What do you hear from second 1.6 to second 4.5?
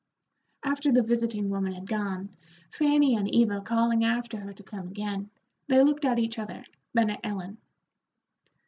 had gone, Fanny and Eva calling after